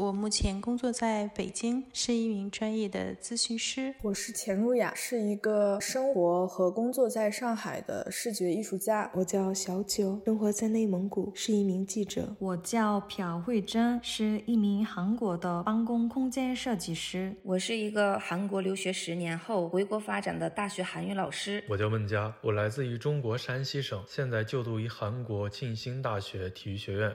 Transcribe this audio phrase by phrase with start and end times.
[0.00, 3.94] 我目前工作在北京，是一名专业的咨询师。
[4.00, 9.10] 我是钱如雅，是一个生活和工作在上海的视觉艺术家。
[9.12, 12.34] 我叫小九，生活在内蒙古，是一名记者。
[12.38, 17.36] 我叫朴慧珍，是一名韩国的办公空间设计师。
[17.42, 21.62] 我是一个韩国留学十年后回国发展的大学韩语老师。
[21.68, 27.14] 我叫孟佳，我来自于中国山西省，现在就读于韩国庆兴大学体育学院。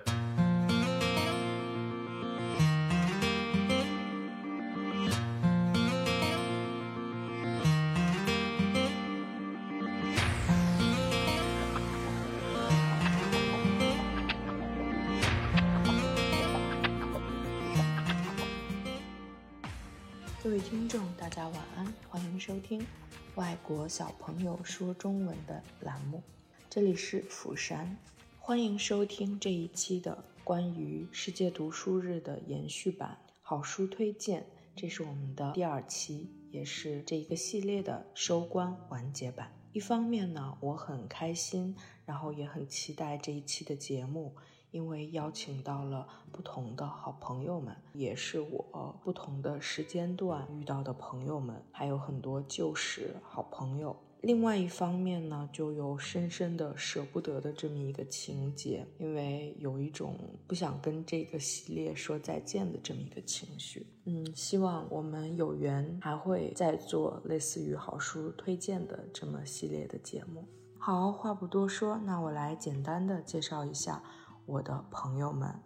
[23.36, 26.24] 外国小朋友说中文》的栏目，
[26.70, 27.98] 这里是釜山，
[28.40, 39.52] 欢迎收听这一期的关于世界读书日的延续版好书推荐，这是我们的第二期，也是这一个系列的收官完结版。
[39.74, 44.34] 一方面呢，我很开心，然后也很期待这一期的节目。
[44.76, 53.96] 因为邀请到了不同的好朋友们，也是我不同的时间段遇到的朋友们，还有很多旧时好朋友。
[54.20, 63.88] 另外一方面呢，就有深深的舍不得的这么一个情节，因为有一种不想跟这个系列说再见的这么一个情绪。
[64.04, 70.44] 嗯，希望我们有缘还会再做类似于好书推荐的这么系列的节目。
[70.78, 74.04] 好，话不多说，那我来简单的介绍一下。
[74.46, 75.60] 我的朋友们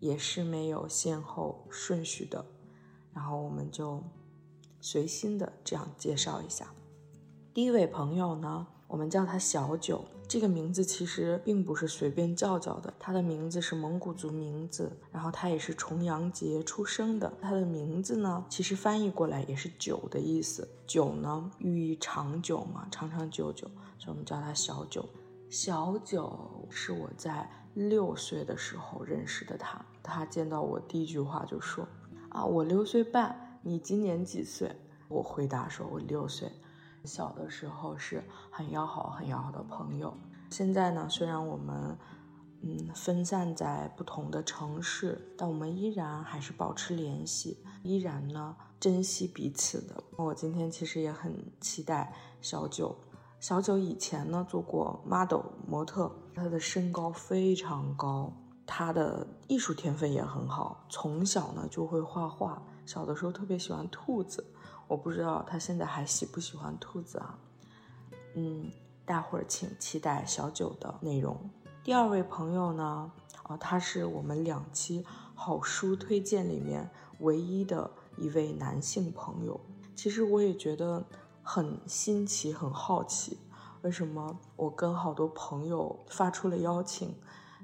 [0.00, 2.44] 也是没有先后顺序的，
[3.12, 4.02] 然后我们就
[4.80, 6.72] 随心的这样介绍一下。
[7.54, 23.66] 第一位朋友呢，我们叫他小九，这个名字其实并不是随便叫叫的，他的名字是蒙古族名字，然后他也是重阳节出生的，他的名字呢，其实翻译过来也是九的意思，久呢寓意长久嘛，长长久久，
[23.98, 25.06] 所以我们叫他小九。
[25.50, 31.88] 小九是我在六岁的时候认识的他，他见到我第一句话就说
[32.30, 34.74] ：“啊，我六岁半，你今年几岁？”
[35.08, 36.50] 我回答说：“我六岁。”
[37.04, 40.16] 小的时候是很要好、很要好的朋友。
[40.50, 41.98] 现在呢，虽然我们
[42.60, 50.04] 嗯分散在不同的城市，但我们依然还是保持联系，依然呢珍惜彼此的。
[50.16, 52.96] 我今天其实也很期待小九。
[53.42, 58.32] 小九以前呢做过 model 模特，他的身高非常高，
[58.64, 64.46] 他的艺术天分也很好，从小呢就会画画，小的时候特别喜欢兔子，
[64.86, 67.36] 我不知道他现在还喜不喜欢兔子啊？
[68.36, 68.70] 嗯，
[69.04, 71.36] 大伙儿请期待小九的内容。
[71.82, 73.10] 第二位朋友呢，
[73.42, 75.04] 啊，他是我们两期
[75.34, 76.88] 好书推荐里面
[77.18, 79.60] 唯一的一位男性朋友，
[79.96, 81.04] 其实我也觉得。
[81.42, 83.38] 很新奇，很好奇，
[83.82, 87.14] 为什么我跟好多朋友发出了邀请，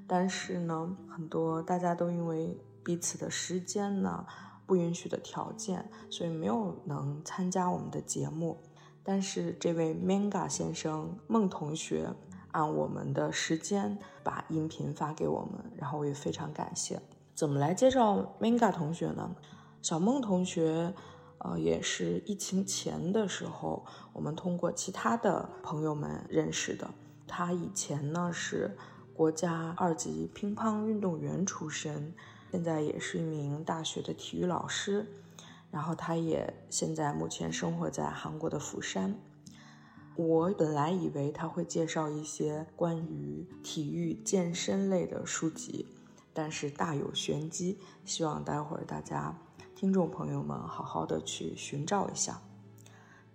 [0.05, 4.25] 但是呢，很多大家都因为彼此的时间呢
[4.65, 8.57] 不允许的条件，所以没有能参加我们的节目。
[9.01, 12.13] 但是这位 Manga 先生孟同学
[12.51, 17.01] 按我们的时间把音频发给我们，然后我也非常感谢。
[17.33, 19.33] 怎么来介绍 Manga 同学呢？
[19.81, 20.93] 小孟同学。
[21.39, 26.89] 呃，也是疫情前的时候，我们通过其他的朋友们认识的。
[27.27, 28.77] 他以前呢是
[29.13, 32.13] 国家二级乒乓运动员出身，
[32.51, 35.07] 现在也是一名大学的体育老师。
[35.71, 39.15] 然后他也现在目前生活在韩国的釜山。
[40.15, 45.85] 我本来以为他会介绍一些关于体育健身类的书籍，
[46.33, 47.77] 但是大有玄机。
[48.03, 49.37] 希望待会儿大家。
[49.79, 52.41] 听众朋友们，好好的去寻找一下。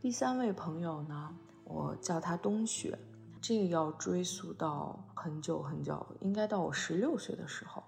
[0.03, 1.35] 第三位朋友呢，
[1.65, 2.99] 我叫他冬雪，
[3.41, 7.83] 这个要追溯到很久很久，应该到我十六岁的时候，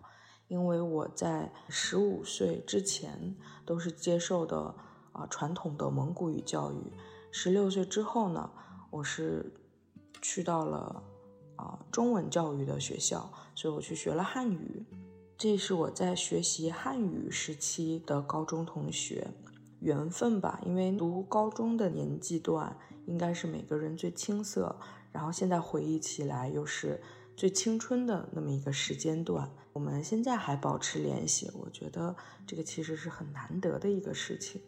[0.49, 3.37] 因为我在十五岁之前
[3.67, 4.75] 都是接受的
[5.12, 6.91] 啊传统的蒙古语教育，
[7.31, 8.50] 十六岁之后呢，
[8.88, 9.52] 我是
[10.23, 11.02] 去到了
[11.56, 14.87] 啊中文教育的学校，所以我去学了汉语。
[15.38, 19.29] 这是我在学习汉语时期的高中同学，
[19.81, 20.59] 缘分吧。
[20.65, 22.75] 因为读高中的年纪段，
[23.05, 24.75] 应该是每个人最青涩，
[25.12, 27.03] 然后现在回忆起来又是
[27.37, 29.50] 最青春的那么一个时间段。
[29.75, 32.17] 我们现在还保持联系，我觉得
[32.47, 34.62] 这个其实是很难得的一个事情。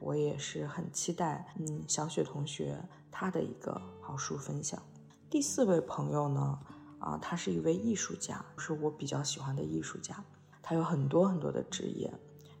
[0.00, 2.78] 我也是很期待，嗯，小雪同学
[3.10, 4.82] 她的一个好书分享。
[5.30, 6.58] 第四位朋友呢？
[7.00, 10.22] 啊，他是一位艺术家，是我比较喜欢的艺术家。
[10.62, 12.12] 他有很多很多的职业，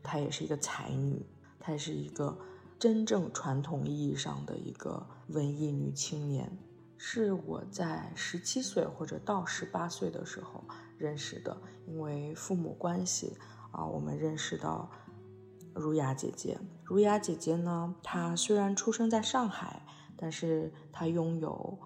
[0.02, 1.24] 她也是一个才女，
[1.60, 2.36] 她也是一个
[2.78, 6.58] 真正传统意义上的一个文艺女青年，
[6.96, 10.64] 是我在十七岁或者到十八岁的时候
[10.96, 11.56] 认识的，
[11.86, 13.36] 因为父母关系
[13.70, 14.90] 啊，我们认识到
[15.74, 16.58] 儒雅姐姐。
[16.82, 21.78] 儒雅姐姐呢，她虽然出生在上海，但是她拥有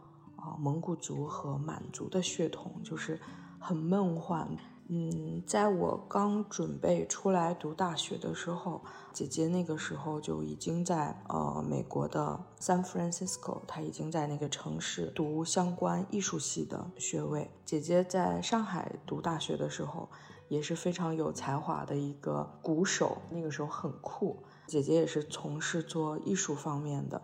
[0.59, 3.21] 蒙古族和满族的血统，就是
[3.59, 4.49] 很梦幻。
[4.87, 8.83] 嗯，在我刚准备出来读大学的时候，
[9.15, 17.51] 姐姐那个时候就已经在呃美国的 San Francisco，她已经在那个城市读相关艺术系的学位。
[17.65, 20.11] 姐姐在上海读大学的时候，
[20.49, 24.43] 也是非常有才华的一个鼓手，那个时候很酷。
[24.67, 27.23] 姐姐也是从事做艺术方面的。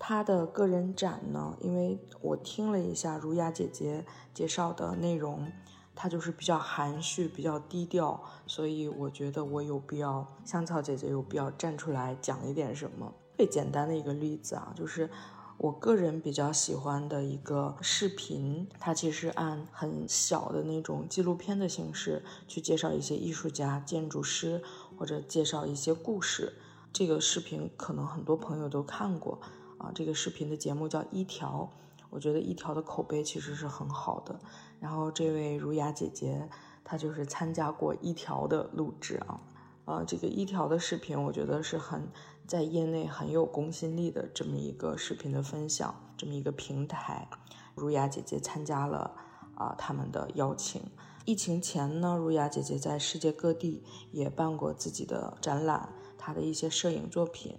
[0.00, 4.04] 她的个人展呢，因为我听了一下儒雅姐姐
[4.34, 5.52] 介绍的内容。
[5.94, 13.12] 她就是比较含蓄、比较低调，所以我觉得我有必要，香草姐姐有必要站出来讲一点什么。
[13.36, 15.10] 最简单的一个例子啊，就是
[15.58, 24.62] 我个人比较喜欢的一个视频，它其实按很小的那种纪录片的形式去介绍一些艺术家、建筑师，
[24.96, 26.54] 或者介绍一些故事。
[26.92, 29.38] 这个视频可能很多朋友都看过
[29.80, 29.90] 啊。
[29.92, 31.68] 这个视频的节目叫《一条》。
[32.12, 34.40] 我觉得一条的口碑其实是很好的，
[34.80, 36.48] 然后这位儒雅姐姐
[36.82, 39.40] 她就是参加过一条的录制啊，
[39.84, 42.08] 呃，这个一条的视频我觉得是很
[42.48, 47.28] 在业内很有公信力的这么一个视频的分享，这么一个平台，
[47.76, 49.12] 儒雅姐姐参加了
[49.54, 50.82] 啊他们的邀请。
[51.24, 57.56] 疫情前呢，儒雅姐姐在世界各地也办过自己的展览，她的一些摄影作品。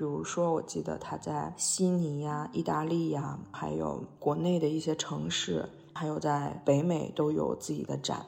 [0.00, 8.24] 比如说，我记得他在悉尼呀、意大利呀，还有国内的一些城市，还有在北美都有自己的展，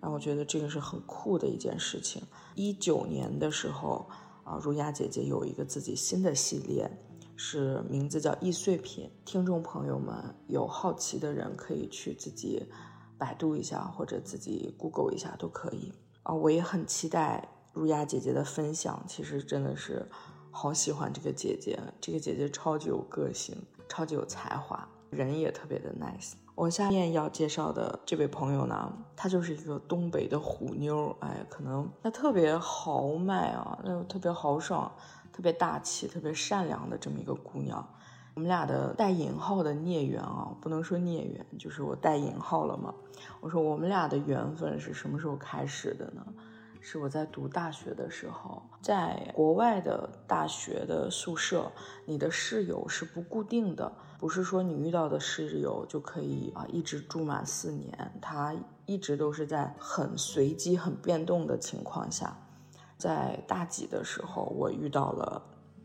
[0.00, 2.20] 让我觉得这个是很酷的一件事情。
[2.56, 4.04] 一九年的时候，
[4.42, 6.90] 啊，儒雅姐姐有一个自己新的系列，
[7.36, 9.08] 是名字叫“易碎品”。
[9.24, 10.12] 听众朋友们
[10.48, 12.66] 有好奇的人可以去自己
[13.16, 15.92] 百度一下，或者自己 Google 一下都可以。
[16.24, 20.04] 啊，我也很期待儒雅姐姐的分享，其实真的是。
[20.54, 23.56] 好喜欢这个姐姐，这个姐姐超级有个性，
[23.88, 26.34] 超级有才华，人也特别的 nice。
[26.54, 34.92] 我下面要介绍的这位朋友呢，她就是一个东北的虎妞，哎，可能她特别豪迈啊，那特别豪爽，
[35.32, 37.84] 特别大气，特别善良的这么一个姑娘。
[38.34, 42.94] 我们俩的带引号的孽缘啊，不能说孽缘，就是我带引号了嘛。
[43.40, 46.24] 我说我们俩的缘分是什么时候开始的呢？
[46.84, 51.70] 是我在读大学的时候，在国外的大学的宿舍，
[52.04, 58.52] 你的室友是不固定的，不是说你遇到的室友就可以啊一直住满四年，他
[58.84, 62.36] 一直都是在很随机、很变动的情况下。
[62.98, 65.40] 在大几的时候，我遇到了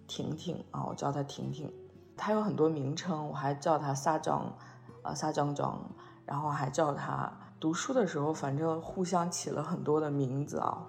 [0.08, 1.72] 婷婷啊，我叫她婷婷，
[2.18, 4.52] 她有很多名称，我还叫她撒张，
[5.04, 5.80] 啊撒张张，
[6.26, 7.32] 然后还叫她。
[7.60, 10.88] 读书的时候，反正互相起了很多的名字啊。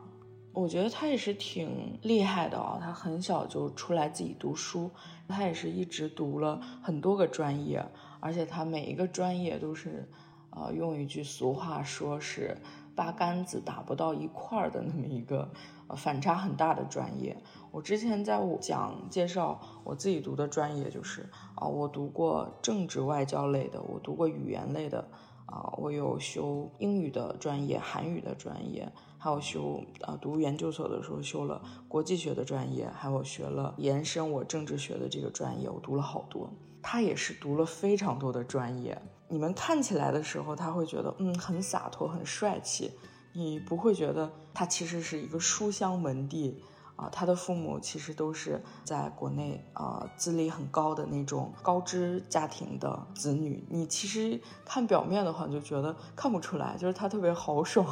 [0.53, 4.91] 我觉得他也是挺厉害的啊，他很小就出来自己读书，
[5.29, 7.83] 他也是一直读了很多个专业，
[8.21, 10.07] 而且他每一个专业都是，
[10.51, 12.57] 呃，用一句俗话说是
[12.95, 15.49] 八竿子打不到一块儿的那么一个，
[15.97, 17.35] 反差很大的专业。
[17.71, 25.09] 我之前在我讲介绍我自己读的专业，就是啊，我读过政治外交类的，我读过语言类的。
[25.51, 28.87] 啊，我有修英语的专业、韩语的专业，
[29.17, 36.51] 还有修啊读研究所的时候修了国际学的专业，还有学了延伸我政治学的这个专业，我读了好多。
[36.83, 39.01] 他也是读了非常多的专业。
[39.29, 42.91] 你们看起来的时候，他会觉得嗯很洒脱、很帅气，
[43.33, 46.63] 你不会觉得他其实是一个书香门第。
[46.99, 53.65] 啊，他的父母其实都是在国内啊，资历很高的那种高知家庭的子女。
[53.71, 57.87] 你其实看表面的话，就觉得看不出来，就是他特别豪爽，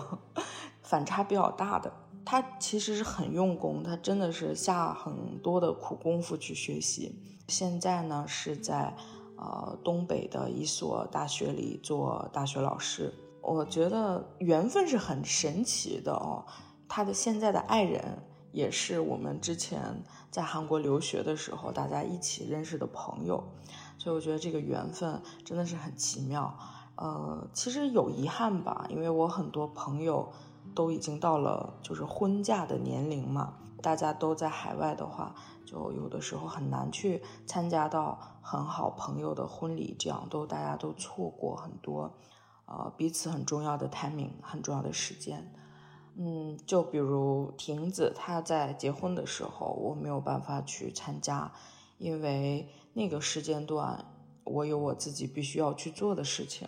[0.83, 1.93] 反差比较大的。
[2.25, 7.17] 他其实是很用功，他真的是下很多的苦功夫去学习。
[7.47, 8.93] 现在呢，是在
[9.37, 13.15] 呃东北的一所大学里做大学老师。
[13.41, 16.45] 我觉得缘分是很神奇的哦，
[16.89, 18.03] 他的现在的爱人。
[18.57, 23.45] 也是我们之前在韩国留学的时候，大家一起认识的朋友，
[23.99, 26.59] 所以我觉得这个缘分真的是很奇妙。
[26.95, 30.33] 呃，其实有遗憾吧，因为我很多朋友
[30.75, 35.35] 都已经到了就是婚嫁的年龄嘛，大家都在海外的话，
[35.67, 42.11] 就有的时候很难去参加到很好朋友的婚礼，这样都大家都错过很多，
[42.65, 45.53] 呃，彼此很重要的 timing，很重要的时间。
[46.19, 51.53] 嗯，就比如亭子，她在结婚的时候，我没有办法去参加，
[51.99, 54.03] 因为那个时间段
[54.45, 56.67] 我有我自己必须要去做的事情。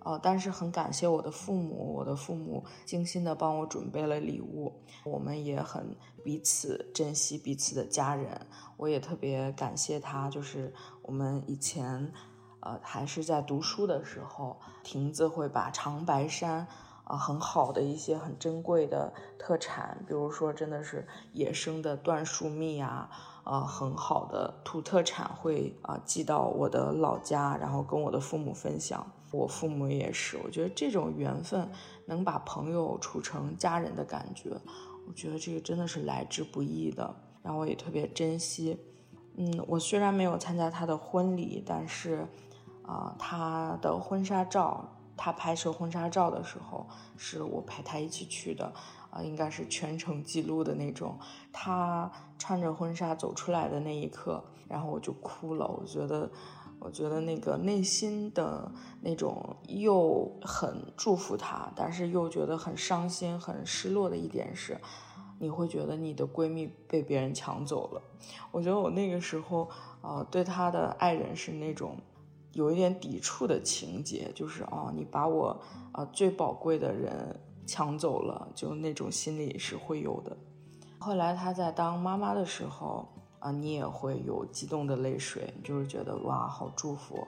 [0.00, 4.70] 呃，但是很感谢我的父母，我的父母精心的帮我准备了礼物，
[5.02, 8.38] 我们也很彼此珍惜彼此的家人。
[8.76, 12.12] 我也特别感谢他，就是我们以前，
[12.60, 16.68] 呃，还是在读书的时候，亭子会把长白山。
[17.04, 23.10] 啊，很好的一些很珍贵的特产，比如说真的是野生的椴树蜜啊，
[23.44, 29.06] 呃，很好的土特产会啊寄到我的老家，然后跟我的父母分享。
[29.30, 31.68] 我父母也是，我觉得这种缘分
[32.06, 34.56] 能把朋友处成家人的感觉，
[35.06, 38.78] 我觉得这个真的是来之不易的，然后我也特别珍惜。
[39.36, 42.26] 嗯，我虽然没有参加他的婚礼，但是
[42.86, 44.88] 啊，他的婚纱照。
[45.16, 48.72] 他拍摄婚纱照的时候，是我陪他一起去的，
[49.10, 51.18] 啊，应该是全程记录的那种。
[51.52, 55.66] 他穿着婚纱走出来的那一刻，然后我就哭了。
[55.66, 56.30] 我觉得，
[56.80, 64.80] 我觉得那个内心的那种又很祝福他，但是又觉得很伤心、很失落的一点是，
[65.38, 68.02] 你会觉得你的闺蜜被别人抢走了。
[68.50, 69.70] 我觉得我那个时候，
[70.02, 71.96] 呃，对他的爱人是那种。
[72.54, 75.60] 有一点抵触的情节，就是哦，你把我
[75.92, 80.36] 啊最宝贵的人抢走了，就那种心理是会有的。
[80.98, 83.06] 后来她在当妈妈的时候
[83.40, 87.26] 啊，你也会有激动的泪水，就是觉得哇，好祝福，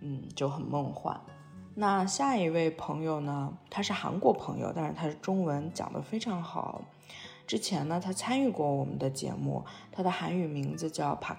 [0.00, 1.20] 嗯，就很梦幻。
[1.76, 6.80] 那下一位朋友呢，他是韩国朋友，但是他是中文讲得非常好。
[7.46, 11.36] 之前呢，他参与过我们的节目，他的韩语名字叫 Park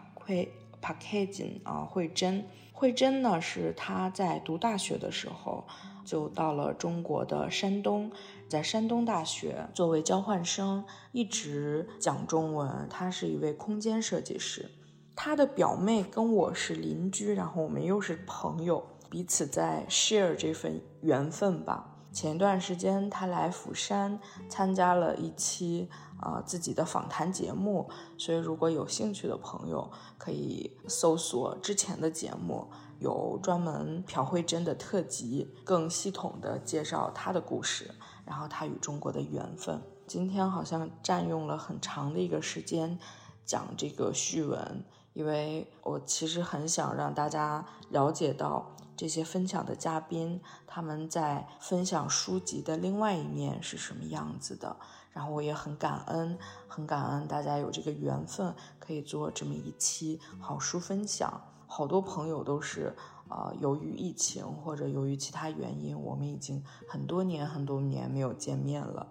[0.82, 2.46] Park Jin 啊，慧珍。
[2.77, 5.65] 慧珍呢，是她在读大学的时候
[6.03, 8.12] 就到了中国的山东，
[8.50, 12.86] 在山东大学作为交换生，一直讲中文。
[12.89, 14.70] 她是一位空间设计师，
[15.15, 21.94] 她的表妹跟我是邻居，然后我们又是朋友，彼此在 share 这份缘分吧。
[22.12, 25.89] 前段时间，她来釜山参加了一期。
[26.19, 32.67] 啊，自己的访谈节目，所以如果有兴趣的朋友，可以搜索之前的节目，
[33.00, 37.93] 有专门朴慧珍的特辑，更系统的介绍她的故事，
[38.25, 39.81] 然后她与中国的缘分。
[40.07, 43.00] 今天好像占用了很长的一个时间
[43.43, 54.75] 讲这个序文，因为我其实很想让大家了解到这些分享的嘉宾他们在分享书籍的另外一面是什么样子的。
[55.11, 56.37] 然后我也很感恩，
[56.67, 61.41] 很感恩大家有这个缘分，可以做这么一期好书分享。
[61.67, 62.93] 好多朋友都是，
[63.29, 69.07] 呃，由于疫情或者由于其他原因，我们已经很多年很多年没有见面了。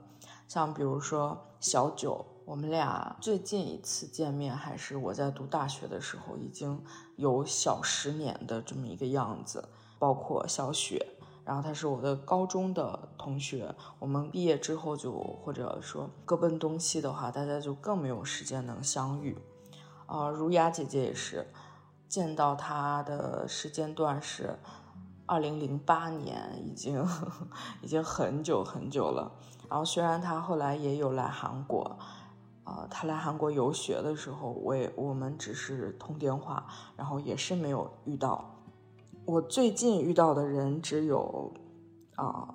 [0.46, 6.84] 像比如说小九，我们俩最近一次见面还是我在读大学的时候，已经
[7.16, 9.68] 有小十年的这么一个样子。
[9.98, 11.06] 包括小雪。
[11.46, 19.38] 然后她是我的高中的同学，我们毕业之后就或者说各奔东西的话，大家就更没有时间能相遇。
[20.06, 21.46] 啊，如雅姐姐也是，
[22.08, 24.58] 见到她的时间段是
[25.24, 27.02] 二零零八年，已经
[27.80, 29.32] 已经很久很久了。
[29.70, 31.98] 然后虽然她后来也有来韩国，
[32.64, 36.66] 啊，他来韩国游学的时候，我也我们只是通电话，
[36.96, 38.50] 然后也是没有遇到。
[39.26, 41.52] 我最近遇到的人只有，
[42.16, 42.54] 啊，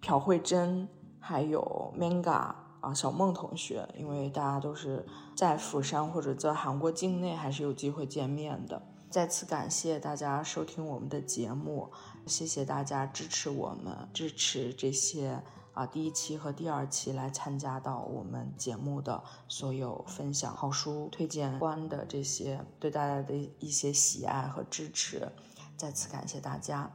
[0.00, 5.06] 朴慧珍，还有 Manga 啊，小梦同学，因为大家都是
[5.36, 8.82] 在釜山或者在韩国境内，还是有机会见面的。
[9.08, 11.90] 再次感谢大家收听我们的节目，
[12.26, 15.42] 谢谢大家支持我们，支持这些
[15.74, 25.32] 啊第一期和第二期来参加到我们节目的所有分享好书推荐官的这些对大家的一些喜爱和支持。
[25.74, 26.90] 再次感谢大家，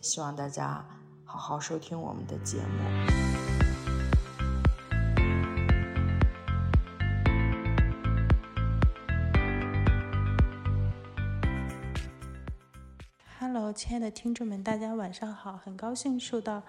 [0.00, 0.84] 希望大家
[1.24, 2.64] 好好收听我们的节目。
[13.40, 15.56] Hello，亲爱的听众们，大家晚上好！
[15.56, 16.62] 很高兴受到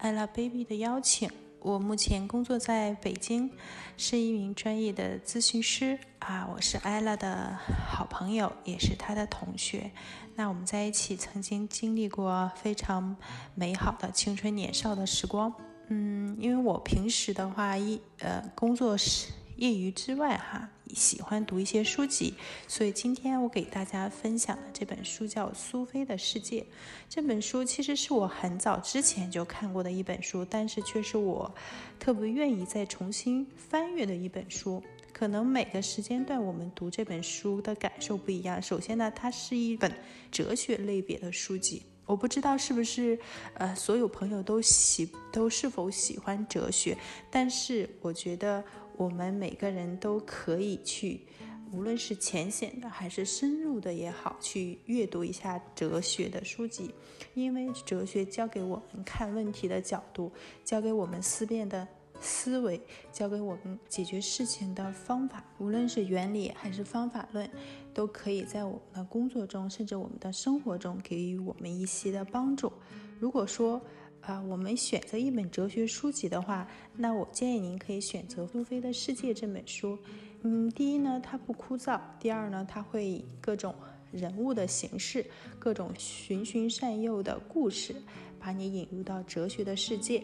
[0.00, 1.30] ella baby 的邀请。
[1.60, 3.50] 我目前工作在北京，
[3.96, 6.46] 是一名专业的咨询师啊。
[6.54, 7.58] 我是艾拉的
[7.88, 9.90] 好朋友，也是她的同学。
[10.34, 13.16] 那我们在一起曾经经历过非常
[13.54, 15.50] 美好的青春年少的时光。
[15.88, 22.34] 嗯，因为我平时的话一呃工作是业余之外哈，喜欢读一些书籍，
[22.66, 26.60] 所以今天我给大家分享的这本书叫《苏菲的世界》。
[27.08, 31.54] 这本书其实是我很早之前就看过的一本书，但是却是我
[31.98, 34.82] 特别愿意再重新翻阅的一本书。
[35.12, 38.60] 可能每个时间段我们读这本书的感受不一样。
[38.60, 39.92] 首先呢，它是一本
[40.32, 41.82] 哲学类别的书籍。
[42.06, 43.18] 我不知道是不是，
[43.54, 46.98] 呃，所有朋友都喜都是否喜欢哲学，
[47.30, 48.62] 但是我觉得
[48.96, 51.26] 我们每个人都可以去，
[51.72, 56.94] 无论是浅显的还是深入的也好，去阅读一下哲学的书籍，
[57.34, 60.32] 因为哲学教给我们看问题的角度，
[60.64, 61.86] 教给我们思辨的。
[62.20, 62.80] 思维
[63.12, 67.50] 教给我们解决事情的方法，无论是原理还是方法论，
[67.92, 72.72] 都可以在我们的工作中，甚至我们的生活中给予我们一些的帮助。
[73.18, 73.82] 如果说
[74.26, 76.66] 啊，我们选择一本哲学书籍的话，
[76.96, 79.98] 那我建议您可以选择《苏菲的世界》这本书。
[80.42, 83.74] 嗯，第一呢，它不枯燥；第二呢，它会以各种
[84.10, 85.26] 人物的形式、
[85.58, 87.94] 各种循循善诱的故事，
[88.40, 90.22] 把你引入到哲学的世界。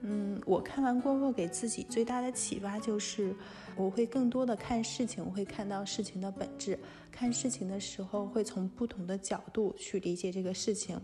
[0.00, 3.36] 嗯，我看完过后给自己最大的启发就是，
[3.76, 6.78] 我会更多的看事情，我会看到事情的本质。
[7.10, 10.98] 看事情的时候，会从不同的角度去理解这个事情，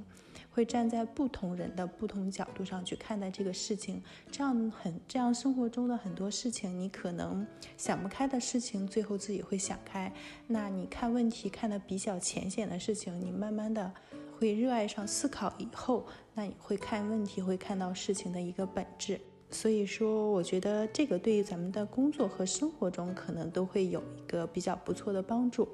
[0.58, 4.02] 会站在不同人的不同角度上去看待这个事情。
[4.28, 7.46] 这样很，这样生活中的很多事情，你可能
[7.76, 10.12] 想不开的事情，最后自己会想开。
[10.48, 13.92] 那你看问题看的比较浅显的事情，你慢慢的。
[14.36, 19.20] 会热爱上思考以后，那你会看问题，会看到事情的一个本质。
[19.50, 25.68] 所以说，我觉得这个对于咱们的工作和生活中可能都会有一个比较不错的帮助，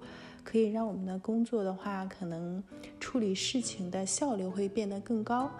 [0.44, 2.62] 可以让我们的工作的话，可能
[3.00, 5.50] 处理事情的效率会变得更高，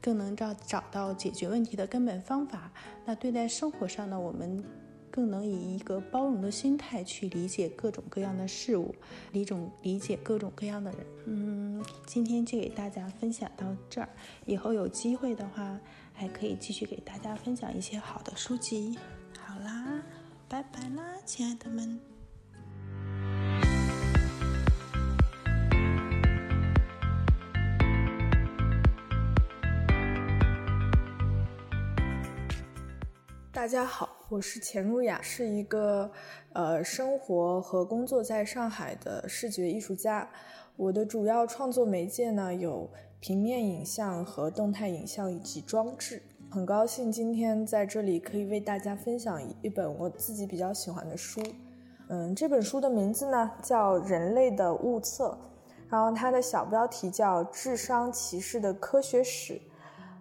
[0.00, 2.70] 更能找找到解决问题的根本方法。
[3.04, 4.64] 那对待生活上呢，我们。
[5.12, 8.94] 更能以一个包容的心态去理解各种各样的事物，
[9.32, 11.00] 理种理解各种各样的人。
[11.24, 14.08] 嗯，今天就给大家分享到这儿，
[14.46, 15.76] 以后有机会的话，
[16.14, 18.96] 还可以继续给大家分享一些好的书籍。
[19.36, 20.00] 好啦，
[20.48, 22.09] 拜拜啦，亲爱的们。
[33.60, 34.08] 大家好。
[34.30, 36.10] 我是钱如雅，是一个
[36.54, 40.26] 呃生活和工作在上海的视觉艺术家。
[40.76, 42.88] 我的主要创作媒介呢有
[43.20, 46.22] 平面影像和动态影像以及装置。
[46.50, 51.42] 很高兴今天在这里可以为大家分享一本我自己比较喜欢的书。
[52.08, 55.28] 嗯，这本书的名字呢叫《人类的物测》，
[55.90, 59.52] 然后它的小标题叫《智商歧视的科学史》，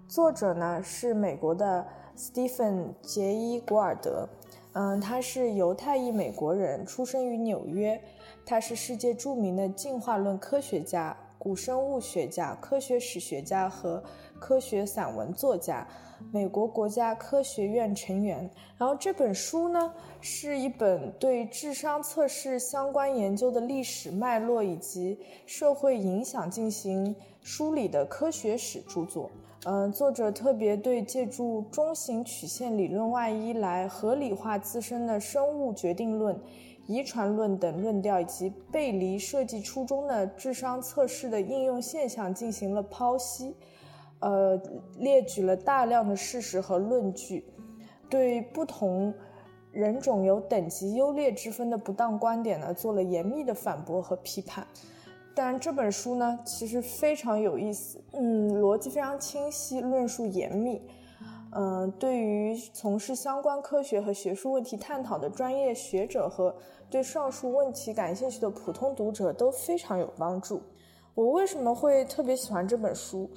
[0.10, 1.88] 作者呢是美国的。
[2.19, 4.27] Stephen 杰伊·古尔德，
[4.73, 7.97] 嗯，他是犹太裔美国人，出生于纽约。
[8.45, 14.03] 他是世界著名的进化论科学家、古生物学家、科学史学家和
[14.38, 15.88] 科学散文作家，
[16.29, 18.51] 美国国家科学院成员。
[18.77, 29.32] 然后这本书呢，是一本对智商测试相关研究的历史脉络以及社会影响进行梳理的科学史著作。
[29.65, 36.39] 嗯，作者特别对借助中型曲线理论外衣来合理化自身的生物决定论、
[36.88, 43.54] 遗传论等论调，以及背离设计初衷的智商测试的应用现象进行了剖析。
[44.22, 44.58] 呃，
[44.98, 47.43] 列举了大量的事实和论据，
[48.10, 49.13] 对不同
[49.74, 54.65] 人种有等级优劣之分的不当观点呢，做了严密的反驳和批判。
[55.35, 60.81] 但这本书呢，其实非常有意思，嗯，逻辑非常清晰，论述严密，
[61.51, 66.53] 嗯，对于从事相关科学和学术问题探讨的专业学者和
[66.89, 70.61] 对上述问题感兴趣的普通读者都非常有帮助。
[71.15, 73.29] 我为什么会特别喜欢这本书？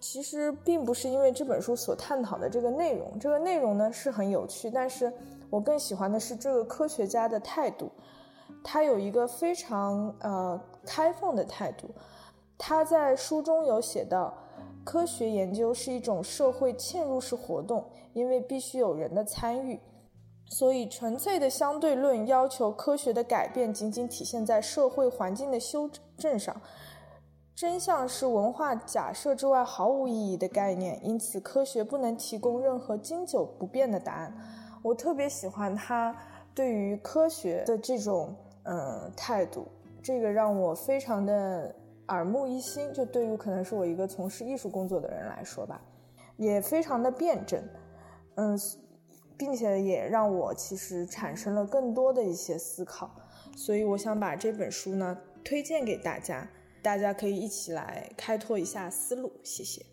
[0.00, 5.12] 其实并不是因为这本书所探讨的这个内容，这个内容呢是很有趣，但是
[5.50, 7.90] 我更喜欢的是这个科学家的态度。
[8.62, 11.88] 他有一个非常呃开放的态度，
[12.56, 14.34] 他在书中有写到，
[14.84, 19.80] 科学研究是一种社会嵌入式活动，因为必须有人的参与，
[20.50, 26.60] 所以纯粹的相对论要求科学的改变仅仅体现在社会环境的修正上，
[27.54, 34.32] 真相是文化假设之外毫无意义的概念，因此科学不能提供任何经久不变的答案。
[34.82, 36.16] 我特别喜欢他
[36.58, 38.34] 对于科学的这种。
[38.70, 39.66] 嗯，态度
[40.02, 41.74] 这个让我非常的
[42.08, 42.92] 耳目一新。
[42.92, 45.80] 就对于可能是我一个从事艺术工作的人来说吧，
[46.36, 47.62] 也非常的辩证。
[48.34, 48.58] 嗯，
[49.38, 53.10] 并且也让我其实产生了更多的一些思考。
[53.56, 56.46] 所以我想把这本书呢推荐给大家，
[56.82, 59.32] 大家可以一起来开拓一下思路。
[59.42, 59.87] 谢谢。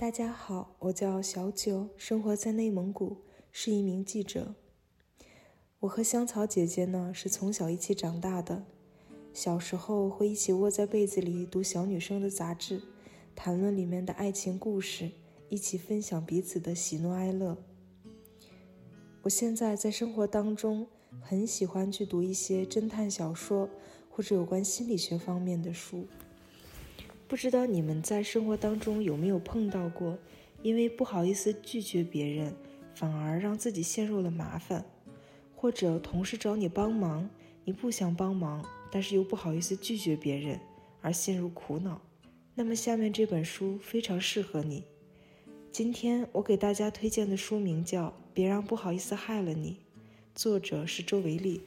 [0.00, 3.18] 大家好，我叫小九，生活在内蒙古，
[3.52, 4.54] 是一名记者。
[5.80, 8.64] 我和香草姐姐呢是从小一起长大的，
[9.34, 12.80] 小时候会一起窝在被子里读小女生的杂志，
[13.36, 15.10] 谈论里面的爱情故事，
[15.50, 17.58] 一起分享彼此的喜怒哀乐。
[19.20, 20.86] 我现在在生活当中
[21.20, 23.68] 很喜欢去读一些侦探小说
[24.08, 26.06] 或者有关心理学方面的书。
[27.30, 30.18] 不知道你们在生活当中有没有碰到过，
[30.62, 32.52] 因为不好意思拒绝别人，
[32.92, 34.84] 反而让自己陷入了麻烦，
[35.54, 37.30] 或者同事找你帮忙，
[37.64, 40.58] 你不想帮忙，但是又不好意思拒绝别人，
[41.00, 42.02] 而陷入苦恼。
[42.56, 44.82] 那么下面这本书非常适合你。
[45.70, 49.70] 今天我给大家推荐的书名叫《别让不好意思害了你》，
[50.34, 51.60] 作者是周维利。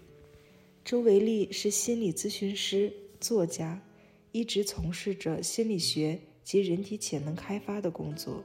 [0.83, 3.81] 周维利是心理咨询师、作家。
[4.33, 8.43] 一直从事着心理学及人体潜能开发的工作。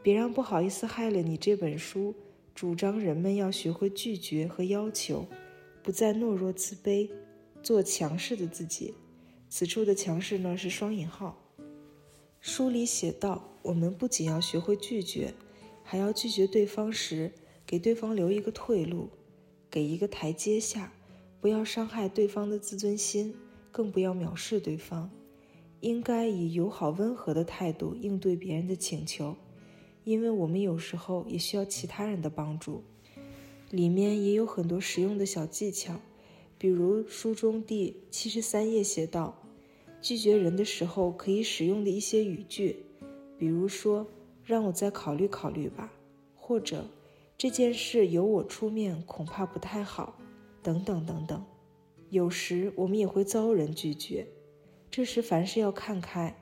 [0.00, 1.36] 别让不好意思害了你。
[1.36, 2.14] 这本书
[2.54, 5.26] 主张人们要学会拒绝和要求，
[5.82, 7.10] 不再懦弱自卑，
[7.60, 8.94] 做强势的自己。
[9.48, 11.42] 此处的强势呢是双引号。
[12.40, 15.34] 书里写道：我们不仅要学会拒绝，
[15.82, 17.32] 还要拒绝对方时
[17.66, 19.10] 给对方留一个退路，
[19.68, 20.92] 给一个台阶下，
[21.40, 23.34] 不要伤害对方的自尊心。
[23.76, 25.10] 更不要藐视对方，
[25.80, 29.36] 应该以友好温和的态度应对别人的请求，
[30.02, 32.82] 因为我们有时候也需要其他人的帮助。
[33.70, 36.00] 里面也有很多实用的小技巧，
[36.56, 39.42] 比如书中第七十三页写道，
[40.00, 42.76] 拒绝人的时候可以使用的一些语句，
[43.36, 44.06] 比如说
[44.42, 45.92] “让我再考虑考虑吧”，
[46.34, 46.86] 或者
[47.36, 50.18] “这件事由我出面恐怕不太好”，
[50.64, 51.44] 等等等等。
[52.10, 54.26] 有时我们也会遭人拒绝，
[54.90, 56.34] 这时凡事要看开。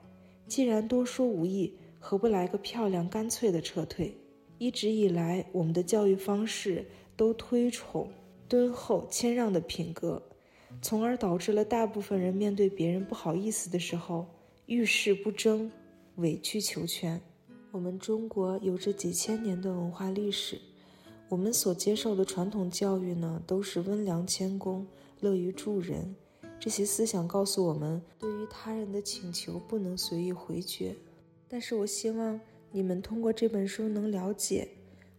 [0.46, 4.14] 既然多说无益，何不来个漂亮干脆的撤退？
[4.58, 8.08] 一直以来，我们的教育方式都推崇
[8.46, 10.22] 敦厚谦让的品格，
[10.82, 14.26] 从而导致了大部分人面对别人不好意思的时候，
[14.66, 15.72] 遇事不争，
[16.16, 17.20] 委曲求全。
[17.72, 20.60] 我们中国有着几千年的文化历史，
[21.28, 24.86] 我们所接受的传统教育呢，都是温良谦恭。
[25.24, 26.14] 乐于助人，
[26.60, 30.94] 这些思想告诉我们，对于他人的请求不能随意回绝。
[31.48, 32.38] 但是我希望
[32.70, 34.68] 你们通过这本书能了解，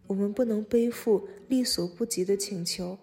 [0.06, 2.96] 我们不能背负力所不及的请求，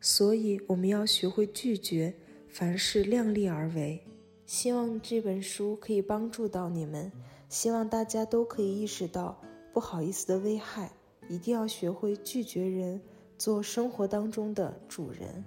[0.00, 2.14] 所以我们要学会拒绝，
[2.48, 4.00] 凡事量力而为。
[4.46, 7.12] 希望这本书可以帮助到你们，
[7.50, 9.38] 希望大家都可以意识到
[9.74, 10.90] 不好意思的危害，
[11.28, 12.98] 一定要学会拒绝人，
[13.36, 15.44] 做生活当中的主人。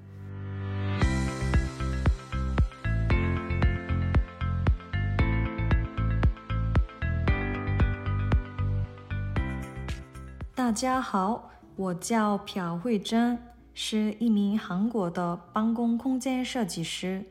[10.62, 13.36] 大家好，我叫朴慧珍，
[13.74, 17.26] 是一名韩国的办公空间设计师。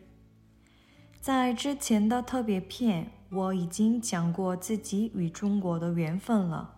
[1.20, 6.74] 在之前的特别篇，我已经讲过自己与中国的缘分了。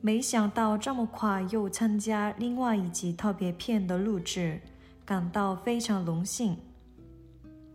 [0.00, 4.60] 没想到这么快又参加另外一集特别篇的录制，
[5.04, 6.56] 感到非常荣幸。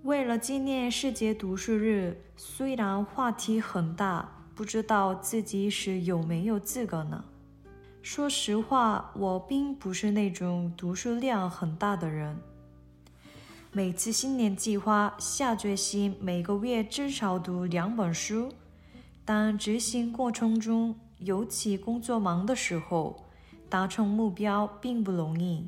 [0.04, 7.26] 为了纪念世界读书日，虽然话题很大，不知道自己是有没有资格呢？
[8.02, 12.36] 说实话，我并不是那种读书量很大的人。
[13.72, 18.52] 每次新年计划下决心每个月至少读两本书，
[19.24, 23.24] 但执行过程中，尤其工作忙的时候，
[23.70, 25.68] 达成目标并不容易。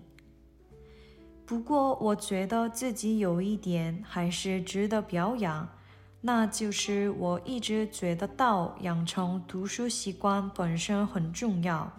[1.45, 5.69] 不过，我觉得自己有一点还是值得表扬，
[6.19, 11.93] 那就是我一直觉得到养成读书习惯本身很重要。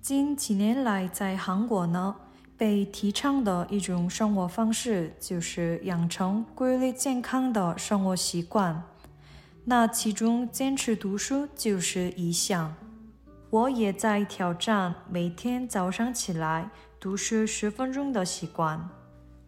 [0.00, 2.14] 近几年来，在韩国呢，
[2.56, 8.82] 被提倡的一种生活方式就是养成规律健康的生活习惯。
[9.64, 12.74] 那其中，坚持读书就是一项。
[13.50, 18.88] 我也在挑战每天早上起来读书十分钟的习惯。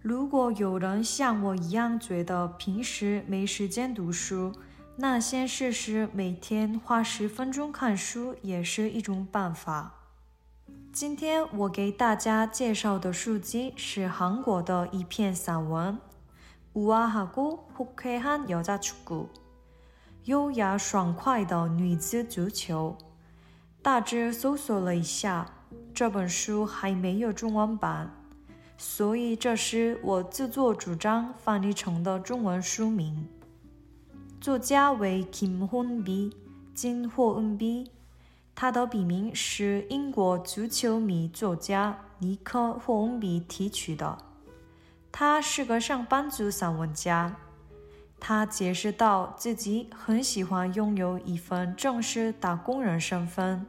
[0.02, 4.52] 如果有人像我一样觉得平时没时间读书，
[4.96, 9.99] 那先试试每天花十分钟看书，也是一种办法。
[10.95, 15.99] 今天我给大家介绍的书籍是韩国的一篇散文《
[16.81, 19.27] 우아하고혹해한여자축구》，
[20.23, 22.97] 优雅爽快的女子足球。
[23.81, 25.45] 大致搜索了一下，
[25.93, 28.15] 这本书还没有中文版，
[28.77, 33.27] 所以这是我自作主张翻译成的中文书名。
[34.39, 36.33] 作家为金混碧，
[36.73, 37.91] 金霍恩碧。
[38.60, 44.18] 他的笔名是英国足球迷作家尼克·霍恩比提取的。
[45.10, 47.34] 他是个上班族散文家。
[48.20, 53.64] 他解释到自己很喜欢拥有一份正式打工人身份。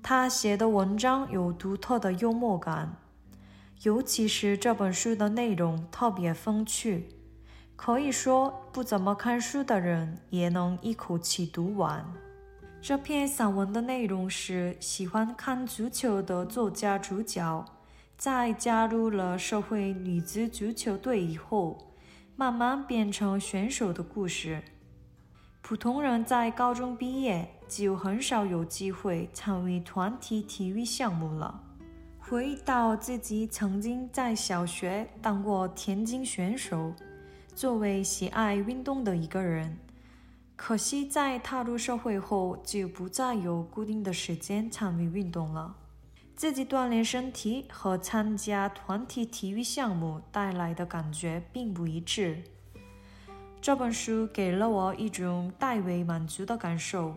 [0.00, 2.98] 他写的文章有独特的幽默感，
[3.82, 7.08] 尤其是这本书的内容特别风趣，
[7.74, 12.08] 可以说不怎么看书的人也能一口气读完。
[12.82, 17.62] 这篇散文的内容是喜欢看足球的作家主角，
[18.16, 21.92] 在加入了社会女子足球队以后，
[22.36, 24.62] 慢慢变成选手的故事。
[25.60, 31.62] 普通人在高中毕业就很少有机会参与团体体育项目了。
[32.18, 36.94] 回到自己曾经在小学当过田径选手，
[37.54, 39.76] 作为喜爱运动的一个人。
[40.62, 45.74] 可惜，在踏入社会后，就不再有固定的时间参与运动了。
[46.36, 52.42] 自己锻炼身体和参加团体体育项目带来的感觉并不一致。
[53.58, 57.16] 这本书给了我一种大为满足的感受，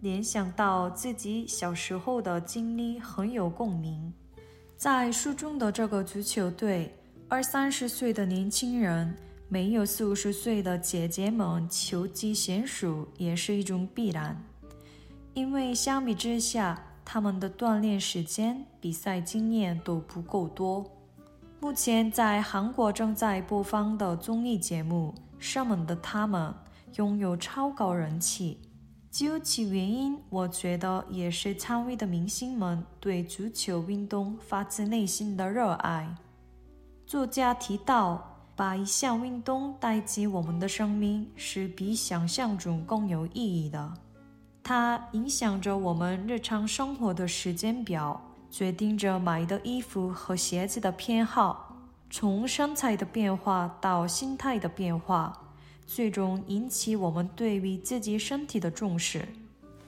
[0.00, 4.12] 联想到自己小时候的经历很有共鸣。
[4.76, 6.94] 在书中的这个足球队，
[7.28, 9.16] 二三十岁的年轻人。
[9.50, 14.44] 没有四五十岁的姐姐们球技娴熟也是一种必然，
[15.32, 20.84] 因为相比之下，他们的锻炼时间、比赛经验都不够多。
[21.60, 26.54] 目前在韩国正在播放的综艺节目《上门的他们》
[26.98, 28.60] 拥有超高人气，
[29.10, 36.14] 究其原因，我觉得也是参与的明星们对足球运动发自内心的热爱。
[37.06, 38.34] 作家提到。
[38.58, 43.94] 把一项运动带进我们的生命是比想象中更有意义的。
[44.64, 51.76] 它影响着我们日常生活的时间表，决定着买的衣服和鞋子的偏好，
[52.10, 55.32] 从身材的变化到心态的变化，
[55.86, 59.28] 最终引起我们对于自己身体的重视。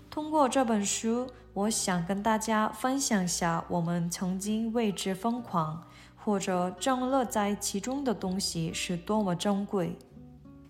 [0.09, 5.83] 通过这本书，我想跟大家分享下我们曾经为之疯狂。
[6.23, 9.97] 或者正乐在其中的东西是多么珍贵。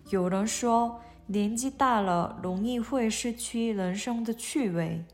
[0.09, 5.05] 有人说，年纪大了容易会失去人生的趣味，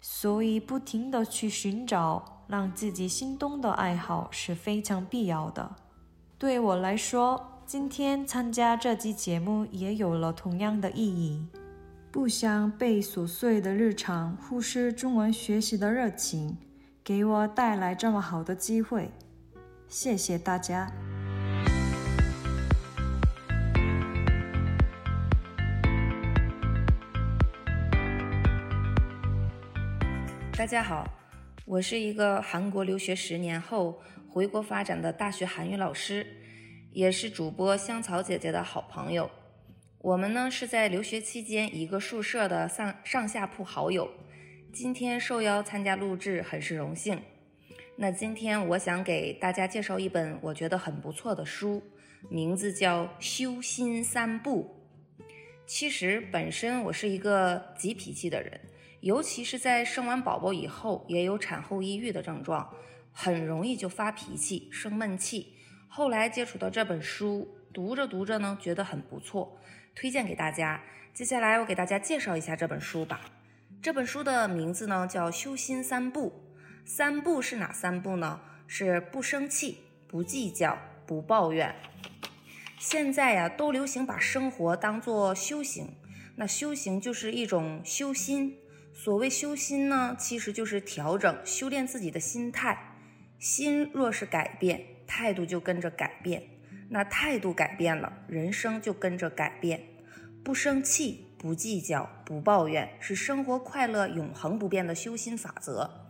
[0.00, 5.74] 所以不停的去寻找让自己心动的爱好是非常必要的。
[6.38, 11.46] 对我来说，今天参加这期节目也有了同样的意义。
[12.12, 16.56] 不想被琐碎的日常忽视中文学习的热情，
[17.02, 19.10] 给我带来这么好的机会。
[19.88, 20.90] 谢谢大家。
[30.56, 31.06] 大家好，
[31.64, 36.26] 我是一个韩国留学十年后回国发展的大学韩语老师，
[36.92, 39.30] 也是主播香草姐姐的好朋友。
[39.98, 44.10] 我们呢是在留学期间一个宿舍的上上下铺好友，
[44.72, 47.20] 今天受邀参加录制，很是荣幸。
[47.98, 51.82] 那今天我想给大家介绍一本我觉得很不错的书，
[52.28, 54.76] 名字叫《修心三步》。
[55.66, 58.60] 其实本身我是一个急脾气的人，
[59.00, 62.70] 尤其是在生完宝宝以后，也有产后抑郁的症状，
[63.12, 65.54] 很容易就发脾气、生闷气。
[65.88, 69.58] 后来接触到这本书，读着读着呢，觉得很不错，
[69.94, 70.82] 推荐给大家。
[71.14, 73.22] 接下来我给大家介绍一下这本书吧。
[73.80, 76.42] 这本书的名字呢叫《修心三步》。
[76.88, 78.40] 三步是哪三步呢？
[78.68, 81.74] 是不生气、不计较、不抱怨。
[82.78, 85.88] 现在呀，都流行把生活当做修行，
[86.36, 88.56] 那修行就是一种修心。
[88.94, 92.96] 所谓修心呢，其实就是调整、修炼自己的心态。
[93.40, 96.44] 心若是改变，态度就跟着改变。
[96.88, 99.82] 那态度改变了，人生就跟着改变。
[100.44, 106.05] 不生气、不计较、不抱怨，是生活快乐永恒不变的修心法则。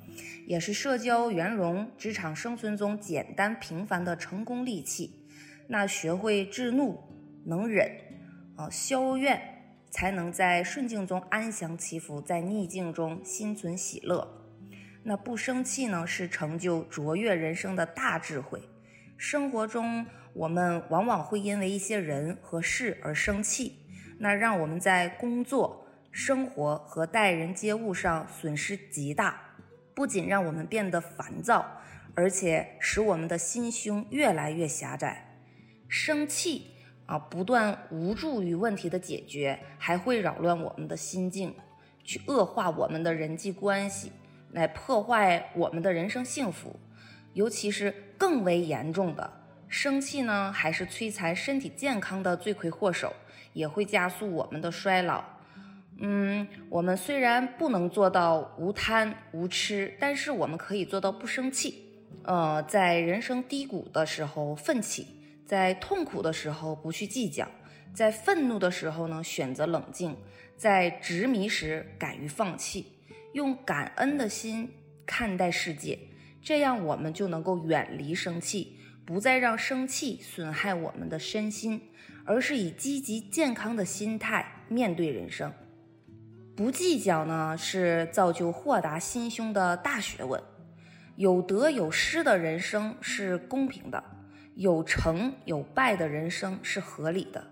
[0.46, 5.26] 也是社交圆融、职场生存中简单平凡的成功利器。
[5.68, 7.02] 那学会制怒、
[7.44, 7.90] 能忍，
[8.56, 9.40] 啊，消怨，
[9.90, 14.44] 才能在顺境中安详祈福，在逆境中心存喜乐。
[15.02, 18.60] 那不生气呢，是成就卓越人生的大智慧。
[19.16, 23.78] 生活中，我们往往会因为一些人和事而生气，
[24.18, 29.45] 那让我们在工作、生活和待人接物上损失极大，
[29.96, 31.64] 不仅让我们变得烦躁，
[32.14, 35.38] 而且使我们的心胸越来越狭窄。
[35.88, 36.72] 生气
[37.06, 41.54] 啊，不断无助于问题的解决，还会扰乱我们的心境，
[42.04, 44.12] 去恶化我们的人际关系。
[44.52, 46.78] 来破坏我们的人生幸福，
[47.32, 49.32] 尤其是更为严重的
[49.66, 53.14] 生气呢，还是摧残身体健康的罪魁祸首，
[53.54, 55.35] 也会加速我们的衰老。
[55.98, 61.82] 嗯，我们虽然不能做到无贪无痴，但是我们可以做到不生气。
[62.22, 65.06] 呃，在人生低谷的时候奋起，
[65.46, 67.48] 在痛苦的时候不去计较，
[67.94, 70.14] 在愤怒的时候呢选择冷静，
[70.56, 72.92] 在执迷时敢于放弃。
[73.32, 74.70] 用感恩的心
[75.06, 75.98] 看待世界，
[76.42, 81.80] 这样我们就能够远离生气，不再让生气损害我们的身心，
[82.24, 85.52] 而是以积极健康的心态面对人生。
[86.56, 90.42] 不计较呢，是造就豁达心胸的大学问。
[91.16, 94.02] 有得有失的人生是公平的，
[94.54, 97.46] 有成有败的人生是合理的，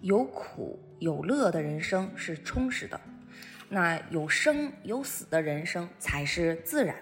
[0.00, 3.00] 有苦有乐的人生是充实的。
[3.68, 6.96] 那有生有死的人生才是自然。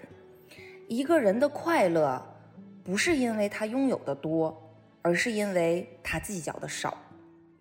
[0.87, 2.23] 一个人的快乐，
[2.83, 6.95] 不是因为他拥有的多，而是因为他计较的少。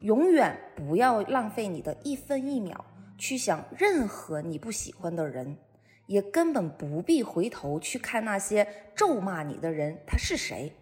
[0.01, 2.85] 永远不要浪费你的一分一秒
[3.19, 5.59] 去想任何你不喜欢的人，
[6.07, 10.73] 也根本不必回头去看那些咒骂你的人他是谁。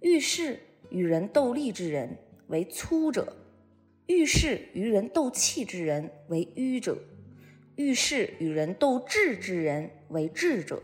[0.00, 0.58] 遇事
[0.90, 3.36] 与人斗力之人为粗者，
[4.06, 6.98] 遇事与人斗气之人为愚者。
[7.76, 10.82] 遇事与人斗智之人为智者，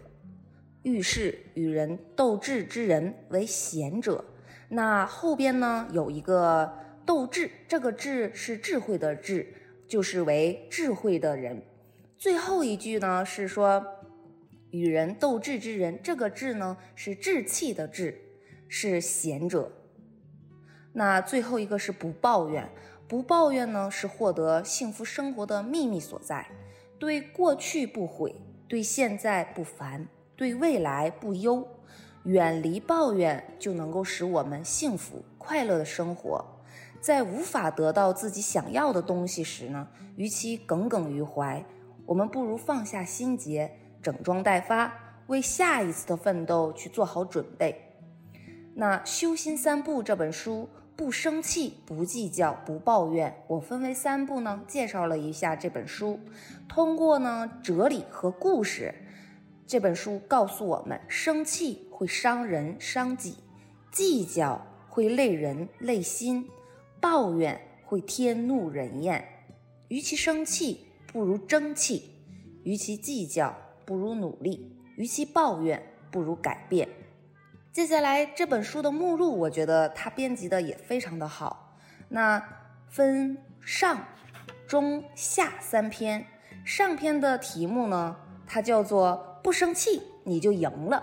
[0.82, 4.24] 遇事与人斗智之人为贤者。
[4.70, 6.72] 那后边呢有一个
[7.04, 9.52] 斗智，这个智是智慧的智，
[9.88, 11.62] 就是为智慧的人。
[12.16, 13.84] 最后一句呢是说
[14.70, 18.20] 与人斗智之人，这个智呢是志气的志，
[18.68, 19.72] 是贤者。
[20.92, 22.68] 那最后一个是不抱怨，
[23.06, 26.46] 不抱怨呢是获得幸福生活的秘密所在。
[26.98, 28.34] 对过去不悔，
[28.66, 31.66] 对现在不烦，对未来不忧，
[32.24, 36.44] 远离抱怨，就能够使我们幸福快乐的生活。
[37.00, 41.64] 在无法得到自己想要的东西时呢，与其耿耿于怀，
[42.06, 43.70] 我们不如放下心结，
[44.02, 44.92] 整装待发，
[45.28, 47.94] 为下一次的奋斗去做好准备。
[48.74, 50.68] 那《修心三步》这本书。
[50.98, 53.32] 不生气，不计较，不抱怨。
[53.46, 56.18] 我分为三步呢，介绍了一下这本书。
[56.68, 58.92] 通过呢哲理和故事，
[59.64, 63.36] 这本书告诉我们：生气会伤人伤己，
[63.92, 66.48] 计较会累人累心，
[67.00, 69.24] 抱怨会天怒人厌。
[69.88, 72.02] 与其生气，不如争气；
[72.62, 73.56] 与其计较，
[73.86, 76.88] 不如努力；与其抱怨，不如改变。
[77.72, 81.78] 接下来这本书的目录，我觉得它编辑的也非常的好。
[82.08, 82.42] 那
[82.88, 84.04] 分上、
[84.66, 86.26] 中、下三篇。
[86.64, 91.02] 上篇的题目呢，它叫做“不生气你就赢了”。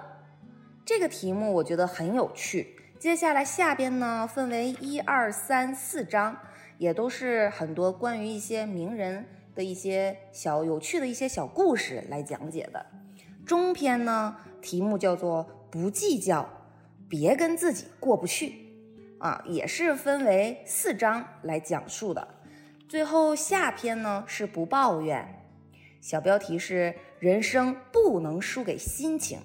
[0.85, 2.74] 这个题目我觉得很有趣。
[2.97, 6.37] 接下来下边呢，分为一二三四章，
[6.77, 12.85] 也都是很多关于一些名人的一些小有趣的一些小故事来讲解的。
[13.45, 16.49] 中篇呢，题目叫做“不计较”。
[17.07, 18.55] 别跟自己过不去
[19.19, 22.27] 啊，也是分为四章来讲述的。
[22.89, 25.43] 最后下篇呢是不抱怨，
[26.01, 29.39] 小标题是人生不能输给心情，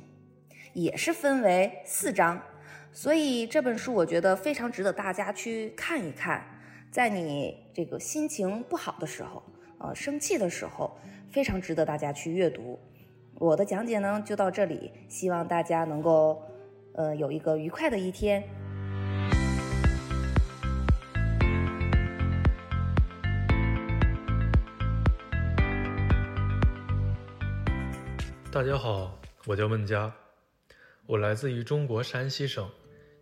[0.73, 2.41] 也是分为四章。
[2.93, 6.45] 所以这本书我觉得非常值得大家去看一看，
[6.91, 9.43] 在你这个心情不好的时候，
[9.79, 10.99] 呃，生气的时候，
[11.31, 12.79] 非常值得大家去阅读。
[13.35, 16.43] 我的讲解呢就到这里，希望大家能够。
[16.93, 18.43] 呃，有一个愉快的一天。
[28.51, 30.13] 大家好，我叫孟佳，
[31.07, 32.69] 我来自于中国山西省，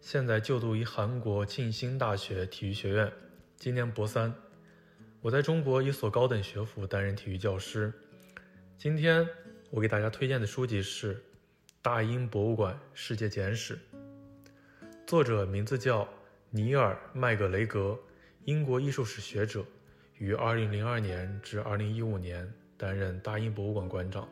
[0.01, 3.13] 现在就读于韩国庆兴大学体育学院，
[3.57, 4.33] 今年博三。
[5.21, 7.93] 我在中国一所高等学府担任体育教师。
[8.77, 9.27] 今天
[9.71, 11.23] 我给大家推荐的书籍是。
[11.81, 13.79] 大英博物馆世界简史，
[15.07, 16.07] 作者名字叫
[16.51, 17.99] 尼尔·麦格雷格，
[18.45, 19.65] 英国艺术史学者，
[20.19, 24.29] 于2002年至2015年担任大英博物馆馆长。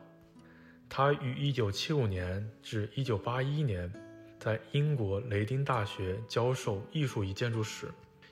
[0.89, 3.91] 他于1975年至1981年
[4.39, 7.87] 在英国雷丁大学教授艺术与建筑史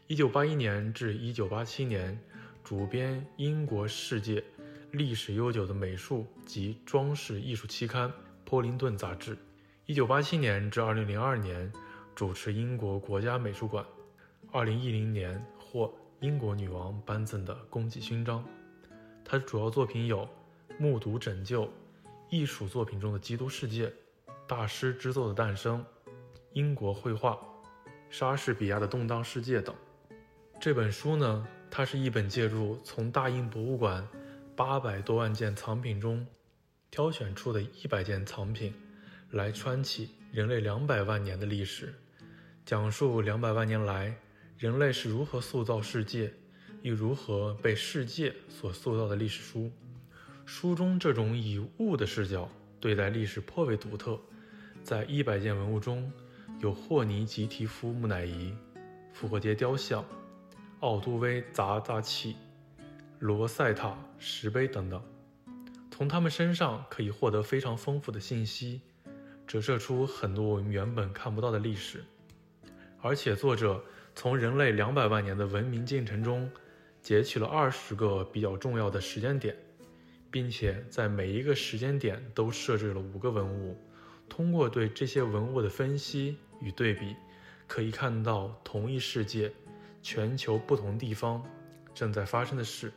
[0.07, 2.19] ，1981年至1987年
[2.63, 4.43] 主编英国世界
[4.91, 8.09] 历史悠久的美术及装饰艺术期刊
[8.43, 9.35] 《波林顿杂志》
[9.87, 11.71] ，1987年至2002年
[12.15, 13.85] 主持英国国家美术馆
[14.51, 18.43] ，2010年获英国女王颁赠的功绩勋章。
[19.23, 20.19] 他的主要作品有
[20.77, 21.65] 《目睹拯救》。
[22.29, 23.91] 艺术作品中的基督世界、
[24.47, 25.83] 大师之作的诞生、
[26.55, 27.37] 英国绘画、
[28.09, 29.75] 莎士比亚的动荡世界等。
[30.57, 34.07] 这本书呢，它是一本借助从大英博物馆
[34.55, 36.25] 八百多万件藏品中
[36.89, 38.73] 挑选出的一百件藏品，
[39.31, 41.93] 来穿起人类两百万年的历史，
[42.65, 44.15] 讲述两百万年来
[44.57, 46.31] 人类是如何塑造世界，
[46.83, 49.69] 又如何被世界所塑造的历史书。
[50.45, 52.49] 书中这种以物的视角
[52.79, 54.17] 对待历史颇为独特。
[54.83, 56.09] 在一百件文物中，
[56.59, 58.53] 有霍尼吉提夫木乃伊、
[59.13, 60.03] 复活节雕像、
[60.79, 62.35] 奥杜威砸砸器、
[63.19, 65.01] 罗塞塔石碑等等。
[65.91, 68.81] 从他们身上可以获得非常丰富的信息，
[69.45, 72.03] 折射出很多我们原本看不到的历史。
[73.01, 73.83] 而且，作者
[74.13, 76.49] 从人类两百万年的文明进程中
[77.01, 79.55] 截取了二十个比较重要的时间点。
[80.31, 83.77] 并且在每一个时间点都设置了五个文物，
[84.27, 87.15] 通过对这些文物的分析与对比，
[87.67, 89.51] 可以看到同一世界、
[90.01, 91.43] 全球不同地方
[91.93, 92.91] 正在发生的事。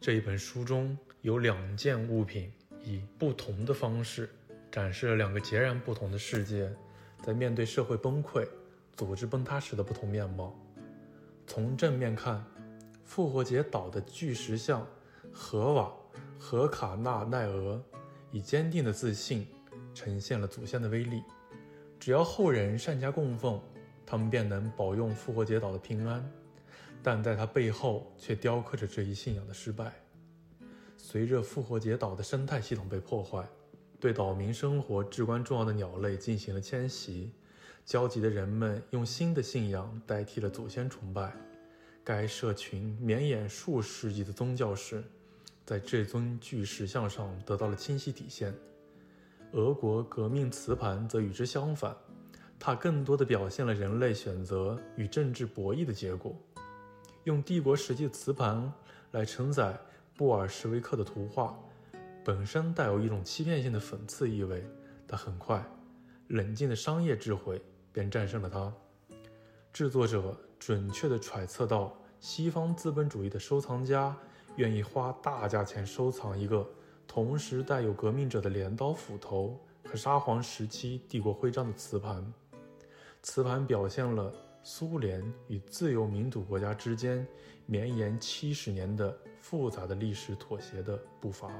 [0.00, 4.28] 这一本书中有两件物品，以不同的方式
[4.70, 6.70] 展示了两个截然不同的世界
[7.22, 8.46] 在面对社会崩溃、
[8.96, 10.54] 组织崩塌时的不同面貌。
[11.46, 12.44] 从正面看，
[13.04, 14.86] 复活节岛的巨石像
[15.32, 15.92] 河瓦。
[16.36, 17.82] 和卡纳奈俄
[18.30, 19.46] 以坚定的自信
[19.94, 21.22] 呈现了祖先的威力，
[22.04, 23.58] 只要后人善加供奉，
[24.04, 26.22] 他们便能保佑复活节岛的平安。
[27.02, 29.90] 但在他背后却雕刻着这一信仰的失败。
[30.98, 33.48] 随着复活节岛的生态系统被破坏，
[33.98, 37.32] 对岛民生活至关重要的鸟类进行了迁徙，
[37.86, 41.34] 焦急的人们用新的信仰代替了祖先崇拜。
[42.04, 45.02] 该社群绵延数世纪的宗教史。
[45.64, 48.54] 在这尊巨石像上得到了清晰体现。
[49.54, 51.96] 俄国革命瓷盘则与之相反，
[52.58, 56.34] 它更多的表现了人类选择与政治博弈的结果。
[57.22, 58.72] 用帝国时期磁盘
[59.12, 59.78] 来承载
[60.16, 61.56] 布尔什维克的图画，
[62.24, 64.64] 本身带有一种欺骗性的讽刺意味。
[65.06, 65.64] 但很快，
[66.28, 68.72] 冷静的商业智慧便战胜了它。
[69.72, 74.16] 制作者准确地揣测到西方资本主义的收藏家。
[74.56, 76.64] 愿意花大价钱收藏一个
[77.06, 82.32] 同时带有革命者的镰刀斧头和沙皇时期帝国徽章的瓷盘。
[83.22, 84.32] 瓷盘表现了
[84.62, 87.26] 苏联与自由民主国家之间
[87.66, 91.50] 绵延七十年的复杂的历史妥协的步伐。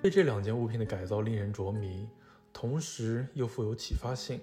[0.00, 2.08] 对这两件物品的改造令人着迷，
[2.52, 4.40] 同时又富有启发性。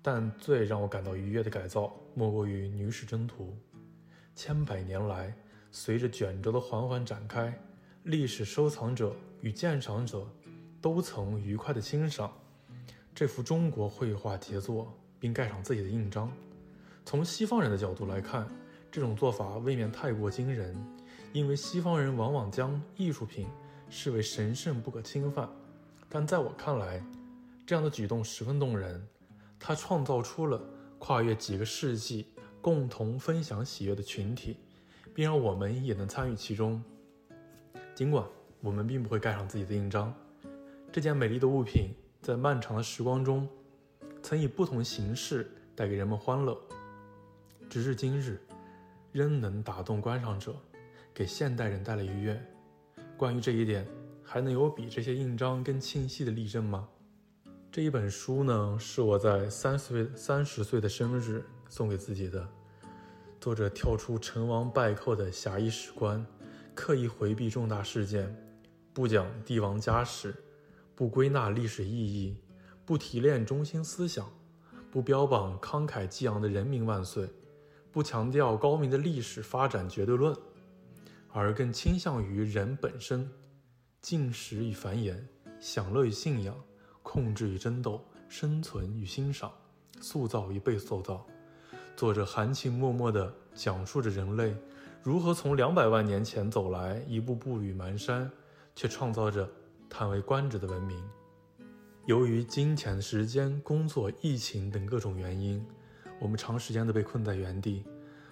[0.00, 3.56] 但最让我感到愉悦的改造，莫过于女史箴图。
[4.34, 5.34] 千百年来。
[5.74, 7.58] 随着卷轴的缓缓展开，
[8.04, 10.26] 历史收藏者与鉴赏者
[10.80, 12.32] 都曾愉快地欣赏
[13.14, 16.28] 这幅中国绘画杰作，并盖上自己的印章。
[17.04, 18.48] 从西方人的角度来看，
[18.90, 20.76] 这种做法未免太过惊人，
[21.32, 23.46] 因为西方人往往将艺术品
[23.88, 25.48] 视为神圣不可侵犯。
[26.08, 27.00] 但在我看来，
[27.64, 29.06] 这样的举动十分动人，
[29.60, 30.60] 它创造出了
[30.98, 32.26] 跨越几个世纪
[32.60, 34.56] 共同分享喜悦的群体。
[35.14, 36.82] 并让我们也能参与其中。
[37.94, 38.24] 尽管
[38.60, 40.14] 我们并不会盖上自己的印章，
[40.90, 41.90] 这件美丽的物品
[42.22, 43.46] 在漫长的时光中，
[44.22, 46.58] 曾以不同形式带给人们欢乐，
[47.68, 48.40] 直至今日，
[49.12, 50.54] 仍能打动观赏者，
[51.12, 52.42] 给现代人带来愉悦。
[53.18, 53.86] 关于这一点，
[54.22, 56.88] 还能有比这些印章更清晰的例证吗？
[57.70, 62.48] 这一本书呢，是我在三岁三十岁的生日送给自己的。
[63.38, 66.24] 作者跳出成王败寇的狭义史观，
[66.74, 68.34] 刻意回避重大事件，
[68.92, 70.34] 不讲帝王家史，
[70.94, 72.36] 不归纳历史意义，
[72.84, 74.30] 不提炼中心思想，
[74.90, 77.28] 不标榜慷慨激昂的“人民万岁”，
[77.92, 80.34] 不强调高明的历史发展绝对论，
[81.30, 83.30] 而更倾向于人本身，
[84.00, 85.16] 进食与繁衍，
[85.60, 86.56] 享乐与信仰，
[87.02, 89.52] 控制与争斗，生存与欣赏，
[90.00, 91.26] 塑造与被塑造。
[91.94, 94.54] 作者含情脉脉地讲述着人类
[95.04, 98.30] 如何从两百万年前走来，一步步履蹒跚，
[98.76, 99.50] 却创造着
[99.90, 101.02] 叹为观止的文明。
[102.06, 105.64] 由于金钱、时间、工作、疫情等各种原因，
[106.20, 107.84] 我们长时间的被困在原地，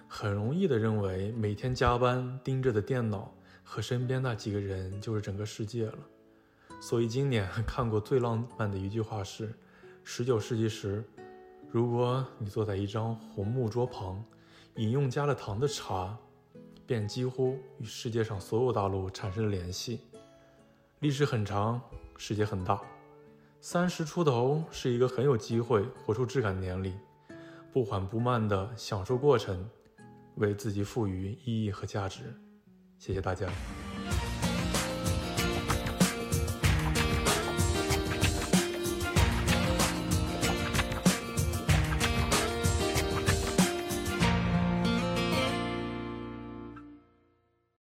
[0.07, 3.33] 很容易的认为每天加班盯着的电脑
[3.65, 5.97] 和身边那几个人就是整个世界了。
[6.79, 9.53] 所以今年 看过最浪漫的一句话是：
[10.05, 11.03] 十九世纪时，
[11.69, 14.23] 如果你坐在一张红木桌旁，
[14.75, 16.17] 饮用加了糖的茶，
[16.91, 20.01] 便几乎与世界上所有大陆产生了联系。
[20.99, 21.81] 历史很长，
[22.17, 22.81] 世界很大。
[23.61, 26.93] 三十出头是一个很有机会活出质感的年龄，
[27.71, 29.69] 不缓不慢地享受过程，
[30.35, 32.23] 为自己赋予意义和价值。
[32.99, 33.47] 谢谢大家。